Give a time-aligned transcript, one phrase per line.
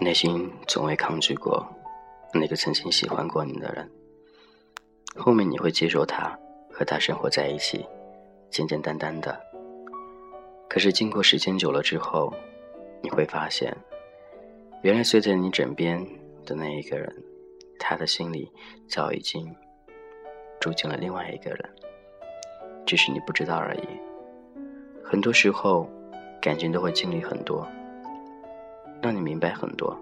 [0.00, 1.66] 内心从未抗拒过
[2.32, 3.90] 那个曾经喜欢过你的人，
[5.16, 6.38] 后面你会接受他，
[6.70, 7.84] 和他生活在一起，
[8.48, 9.38] 简简单单的。
[10.66, 12.32] 可是经过时间久了之后，
[13.02, 13.76] 你会发现，
[14.82, 16.02] 原来睡在你枕边
[16.46, 17.14] 的那一个人，
[17.78, 18.50] 他的心里
[18.88, 19.54] 早已经
[20.58, 21.70] 住进了另外一个人，
[22.88, 23.86] 只是你不知道而已。
[25.04, 25.86] 很多时候，
[26.40, 27.68] 感情都会经历很多。
[29.02, 29.94] 让你明白很多。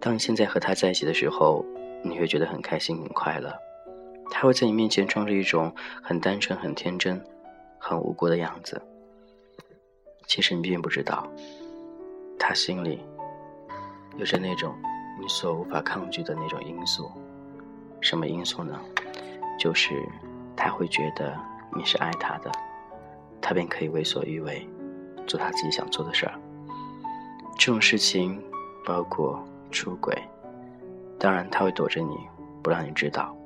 [0.00, 1.64] 当你现在和他在一起的时候，
[2.02, 3.54] 你会觉得很开心、很快乐。
[4.32, 5.72] 他会在你面前装着一种
[6.02, 7.24] 很单纯、很天真、
[7.78, 8.82] 很无辜的样子。
[10.26, 11.30] 其实你并不知道，
[12.36, 13.00] 他心里
[14.16, 14.74] 有着那种
[15.20, 17.08] 你所无法抗拒的那种因素。
[18.00, 18.80] 什么因素呢？
[19.56, 19.94] 就是
[20.64, 21.36] 他会觉得
[21.76, 22.48] 你是爱他的，
[23.40, 24.64] 他便可以为所欲为，
[25.26, 26.32] 做他自己想做的事儿。
[27.58, 28.40] 这种事情
[28.86, 30.16] 包括出轨，
[31.18, 32.16] 当然他会躲着你，
[32.62, 33.36] 不让你知道。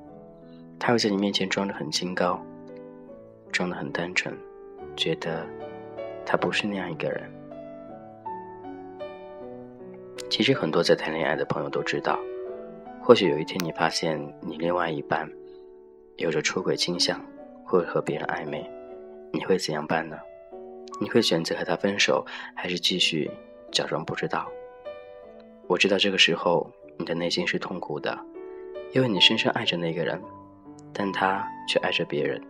[0.79, 2.39] 他会在你面前装得很清高，
[3.51, 4.37] 装得很单纯，
[4.95, 5.47] 觉得
[6.27, 7.33] 他不是那样一个人。
[10.29, 12.19] 其实很多在谈恋爱的朋友都知道，
[13.03, 15.27] 或许有一天你发现你另外一半
[16.17, 17.21] 有着出轨倾向，
[17.65, 18.69] 或和别人暧昧，
[19.33, 20.17] 你会怎样办呢？
[21.01, 23.31] 你会选择和他分手，还是继续？
[23.71, 24.49] 假装不知道，
[25.67, 28.19] 我知道这个时候你的内心是痛苦的，
[28.93, 30.19] 因为你深深爱着那个人，
[30.95, 32.41] 但他却爱着别人，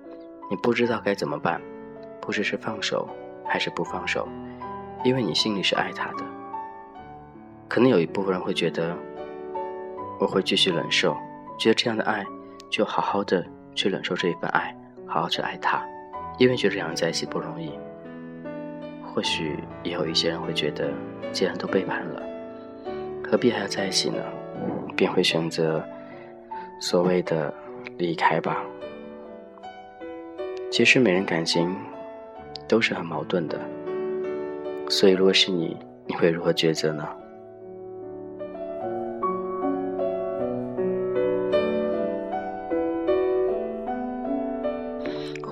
[0.48, 1.60] 你不知道该怎么办，
[2.20, 3.08] 不知是放手
[3.44, 4.28] 还是不放手，
[5.02, 6.24] 因为你心里是爱他的。
[7.66, 8.96] 可能有一部分人会觉得，
[10.20, 11.16] 我会继续忍受，
[11.58, 12.24] 觉得这样的爱
[12.70, 13.44] 就好好的
[13.76, 14.74] 去忍受这一份爱，
[15.06, 15.86] 好好去爱他，
[16.38, 17.70] 因为觉得两人在一起不容易。
[19.04, 20.90] 或许也有一些人会觉得，
[21.30, 22.22] 既然都背叛了，
[23.22, 24.16] 何必还要在一起呢？
[24.96, 25.84] 便会选择
[26.80, 27.52] 所谓的
[27.98, 28.64] 离开吧。
[30.70, 31.76] 其实每人感情
[32.66, 33.58] 都是很矛盾的，
[34.88, 35.76] 所以如果是你，
[36.06, 37.06] 你会如何抉择呢？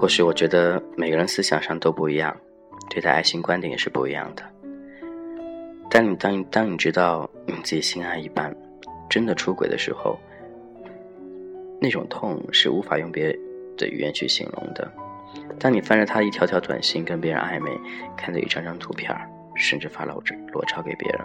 [0.05, 2.37] 或许我觉得每个人思想上都不一样。
[2.91, 4.43] 对待爱情观点也是不一样的。
[5.89, 8.55] 当你当你当你知道你自己心爱一半
[9.09, 10.21] 真的出轨的时候，
[11.81, 13.33] 那种痛是无法用别
[13.79, 14.93] 的语言去形容的。
[15.59, 17.71] 当你翻着他一条条短信跟别人暧昧，
[18.15, 19.11] 看着一张张图片，
[19.57, 20.23] 甚至发裸
[20.53, 21.21] 裸照给别人，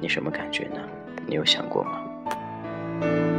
[0.00, 0.78] 你什么感觉呢？
[1.26, 3.31] 你有想过吗？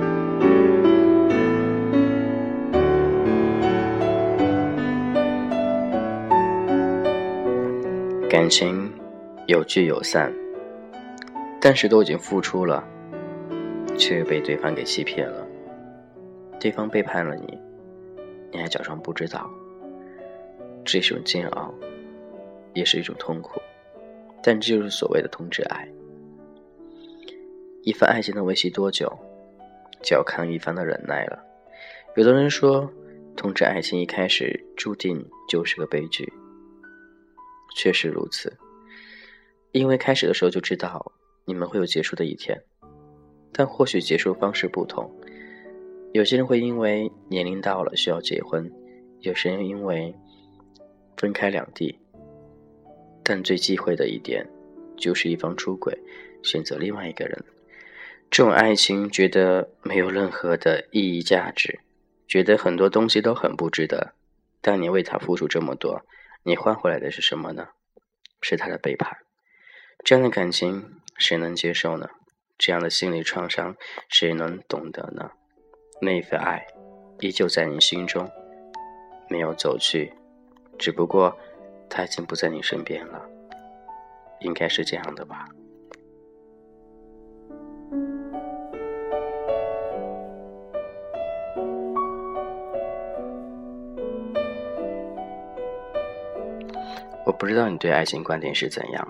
[8.44, 8.92] 感情
[9.48, 10.30] 有聚有散，
[11.62, 12.86] 但是都已经付出了，
[13.98, 15.48] 却又被对方给欺骗了。
[16.60, 17.58] 对方背叛了你，
[18.52, 19.50] 你还假装不知道，
[20.84, 21.74] 这是一种煎熬，
[22.74, 23.62] 也是一种痛苦。
[24.44, 25.88] 但这就是所谓的同志爱。
[27.84, 29.10] 一份爱情能维系多久，
[30.02, 31.42] 就要看一方的忍耐了。
[32.18, 32.92] 有的人说，
[33.38, 36.30] 同志爱情一开始注定就是个悲剧。
[37.76, 38.58] 确实如此，
[39.72, 41.12] 因为开始的时候就知道
[41.46, 42.62] 你们会有结束的一天，
[43.52, 45.10] 但或许结束方式不同。
[46.14, 48.72] 有些人会因为年龄到了需要结婚，
[49.22, 50.14] 有些人因为
[51.18, 51.98] 分开两地。
[53.24, 54.46] 但最忌讳的一点，
[54.98, 55.98] 就是一方出轨，
[56.44, 57.44] 选择另外一个人。
[58.30, 61.80] 这种爱情觉得没有任何的意义价值，
[62.28, 64.14] 觉得很多东西都很不值得。
[64.62, 66.02] 但你为他付出这么多。
[66.46, 67.70] 你换回来的是什么呢？
[68.42, 69.18] 是他的背叛。
[70.04, 72.10] 这样的感情谁能接受呢？
[72.58, 73.76] 这样的心理创伤
[74.10, 75.32] 谁能懂得呢？
[76.02, 76.66] 那份爱
[77.20, 78.30] 依旧在你心中，
[79.30, 80.14] 没有走去，
[80.78, 81.38] 只不过
[81.90, 83.26] 他已经不在你身边了。
[84.42, 85.48] 应该是这样的吧。
[97.26, 99.08] 我不知道你对爱情观点是怎样，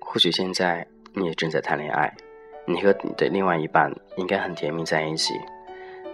[0.00, 2.14] 或许现在你也正在谈恋爱，
[2.66, 5.34] 你和你的另外一半应该很甜蜜在一起，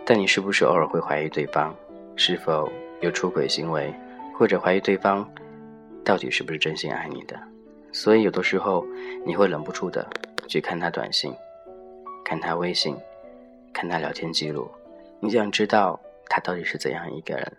[0.05, 1.75] 但你是不是偶尔会怀疑对方
[2.15, 2.71] 是否
[3.01, 3.93] 有出轨行为，
[4.37, 5.29] 或者怀疑对方
[6.05, 7.37] 到底是不是真心爱你的？
[7.93, 8.87] 所以有的时候
[9.25, 10.09] 你会忍不住的
[10.47, 11.35] 去看他短信，
[12.25, 12.97] 看他微信，
[13.73, 14.71] 看他聊天记录，
[15.19, 15.99] 你想知道
[16.29, 17.53] 他到底是怎样一个人。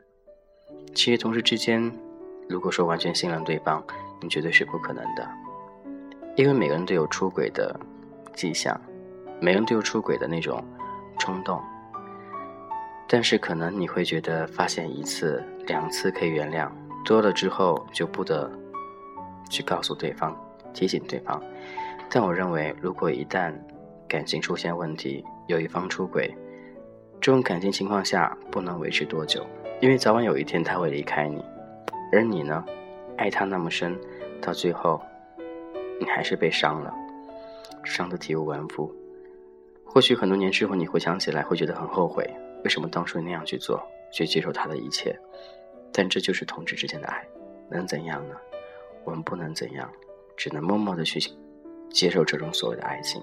[0.94, 1.92] 其实同事之间，
[2.48, 3.84] 如果说完全信任对方，
[4.22, 5.28] 你绝对是不可能的，
[6.36, 7.80] 因为每个人都有出轨的
[8.34, 8.80] 迹象，
[9.40, 10.64] 每个人都有出轨的那种
[11.18, 11.62] 冲动。
[13.08, 16.70] 但是可能你会觉得发现一次、两次可以原谅，
[17.04, 18.52] 多了之后就不得
[19.50, 20.36] 去告诉对方、
[20.74, 21.42] 提醒对方。
[22.10, 23.54] 但我认为，如果一旦
[24.08, 26.36] 感情出现问题，有一方出轨，
[27.20, 29.46] 这种感情情况下不能维持多久，
[29.82, 31.44] 因为早晚有一天他会离开你，
[32.12, 32.64] 而你呢，
[33.18, 33.98] 爱他那么深，
[34.42, 35.02] 到最后
[36.00, 36.94] 你还是被伤了，
[37.84, 38.94] 伤得体无完肤。
[39.84, 42.30] 或许很多年之后你回想起来会觉得很后悔。
[42.64, 43.82] 为什么当初那样去做，
[44.12, 45.18] 去接受他的一切？
[45.94, 47.24] 但这就是同志之间的爱，
[47.70, 48.36] 能怎样呢？
[49.04, 49.90] 我们不能怎样，
[50.36, 51.20] 只能默默的去
[51.92, 53.22] 接受这种所谓的爱情，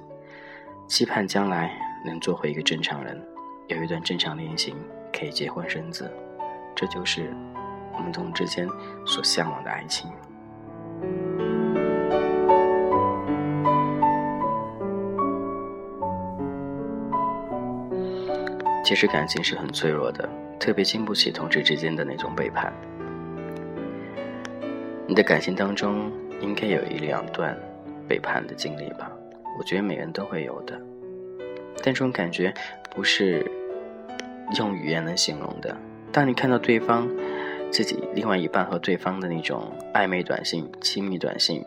[0.89, 1.77] 期盼将来
[2.07, 3.21] 能做回一个正常人，
[3.67, 4.77] 有一段正常恋情，
[5.13, 6.09] 可以结婚生子，
[6.75, 7.35] 这就是
[8.03, 8.69] 我们同之间
[9.07, 10.11] 所向往的爱情。
[18.85, 20.29] 其实感情是很脆弱的，
[20.59, 22.73] 特别经不起同志之间的那种背叛。
[25.07, 26.11] 你的感情当中
[26.41, 27.57] 应该有一两段
[28.09, 29.13] 背叛的经历吧？
[29.57, 30.77] 我觉得每个人都会有的，
[31.77, 32.53] 但这种感觉
[32.91, 33.49] 不是
[34.59, 35.77] 用语言能形容的。
[36.11, 37.09] 当你看到对方
[37.73, 41.65] 自己另外一半和对方的那种暧昧短信、亲密短信，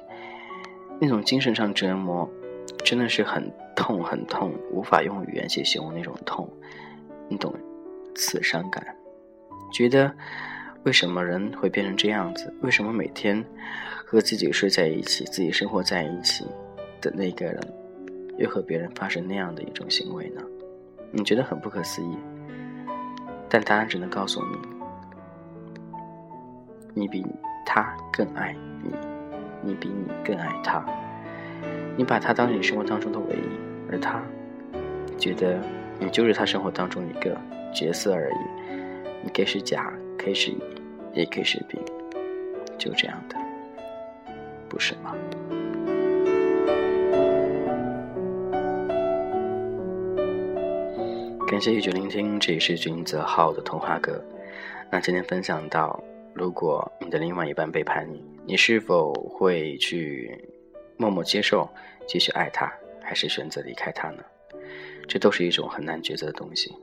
[1.01, 2.29] 那种精神上折磨，
[2.83, 6.47] 真的是很痛很痛，无法用语言去形容那种痛。
[7.27, 7.51] 你懂，
[8.13, 8.95] 此伤感，
[9.73, 10.13] 觉得
[10.83, 12.53] 为什么人会变成这样子？
[12.61, 13.43] 为什么每天
[14.05, 16.45] 和自己睡在一起、自己生活在一起
[17.01, 17.59] 的那个人，
[18.37, 20.43] 又和别人发生那样的一种行为呢？
[21.11, 22.15] 你觉得很不可思议，
[23.49, 24.75] 但答案只能告诉你：
[26.95, 27.24] 你比
[27.65, 28.89] 他更爱你，
[29.62, 30.83] 你比你更爱他，
[31.95, 34.19] 你把他当你生活当中的唯一，而他
[35.19, 35.62] 觉得。
[35.97, 37.39] 你就是他生活当中一个
[37.74, 38.36] 角色而已，
[39.24, 40.62] 你可以是甲，可以是乙，
[41.13, 41.80] 也可以是丙，
[42.77, 43.38] 就这样的，
[44.68, 45.15] 不是吗？
[51.48, 54.21] 感谢一直聆听，这里是君泽浩的童话阁。
[54.91, 55.98] 那今天分享到，
[56.35, 60.37] 如果你的另外一半背叛你，你是否会去
[60.97, 61.67] 默默接受，
[62.05, 62.69] 继续爱他，
[63.01, 64.23] 还是选择离开他呢？
[65.07, 66.75] 这都是一种很难抉择的东西，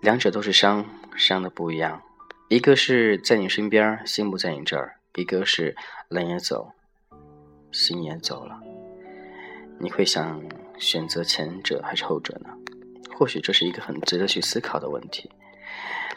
[0.00, 0.82] 两者都是伤，
[1.14, 2.00] 伤的不一样。
[2.48, 5.76] 一个是在你身边，心不在你这儿；一个是
[6.08, 6.72] 人也走，
[7.70, 8.58] 心也走了。
[9.78, 10.42] 你会想
[10.78, 12.48] 选择前者还是后者呢？
[13.14, 15.30] 或许这是一个很值得去思考的问题。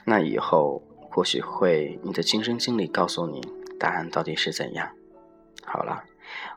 [0.06, 0.82] 那以后
[1.18, 3.42] 或许会你的亲身经历告诉你
[3.80, 4.88] 答案到底是怎样。
[5.66, 6.04] 好了，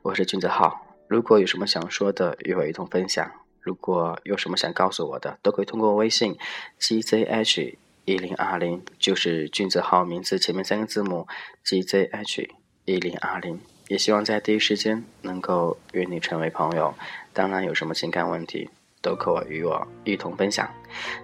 [0.02, 3.32] 我是君子浩，如果有什么想说的，与我一同分享。
[3.62, 6.36] 如果有什么想告诉我的，都可以通过微信
[6.78, 11.26] gzh 一零二零，就是俊子浩名字前面三个字母
[11.64, 12.50] gzh
[12.84, 13.58] 一零二零。
[13.88, 16.92] 也希望在第一时间能够与你成为朋友。
[17.32, 18.68] 当然，有什么情感问题，
[19.00, 20.70] 都可我与我一同分享。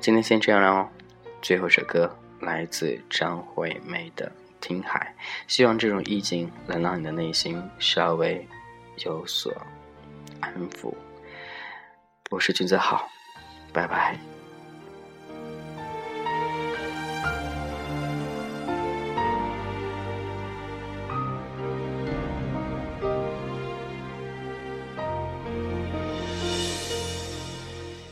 [0.00, 0.88] 今天先这样了哦。
[1.42, 2.10] 最后一首歌
[2.40, 4.26] 来自张惠妹的
[4.60, 5.14] 《听海》，
[5.46, 8.46] 希望这种意境能让你的内心稍微
[9.04, 9.52] 有所
[10.40, 10.94] 安抚。
[12.30, 13.08] 我是君子好，
[13.72, 14.18] 拜拜。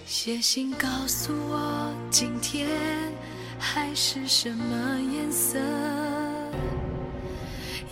[0.07, 2.67] 写信告诉我，今天
[3.65, 5.59] 海是什么颜色？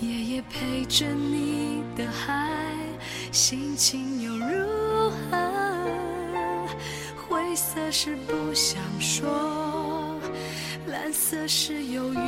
[0.00, 2.76] 夜夜陪着你的海，
[3.32, 5.50] 心情又如何？
[7.16, 10.20] 灰色是不想说，
[10.88, 12.18] 蓝色是忧郁，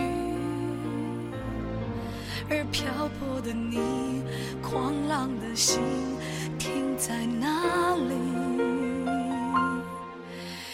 [2.49, 2.87] 而漂
[3.21, 4.23] 泊的你，
[4.63, 5.83] 狂浪的心
[6.59, 8.84] 停在哪里？